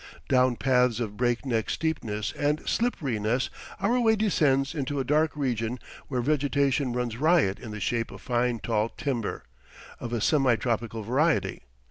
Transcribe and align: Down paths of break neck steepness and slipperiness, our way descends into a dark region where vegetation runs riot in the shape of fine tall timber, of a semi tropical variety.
Down 0.29 0.55
paths 0.55 0.99
of 0.99 1.15
break 1.15 1.45
neck 1.45 1.69
steepness 1.69 2.31
and 2.35 2.67
slipperiness, 2.67 3.51
our 3.79 3.99
way 3.99 4.15
descends 4.15 4.73
into 4.73 4.99
a 4.99 5.03
dark 5.03 5.35
region 5.35 5.77
where 6.07 6.21
vegetation 6.21 6.91
runs 6.91 7.17
riot 7.17 7.59
in 7.59 7.69
the 7.69 7.79
shape 7.79 8.09
of 8.09 8.19
fine 8.19 8.57
tall 8.57 8.89
timber, 8.89 9.43
of 9.99 10.11
a 10.11 10.19
semi 10.19 10.55
tropical 10.55 11.03
variety. 11.03 11.61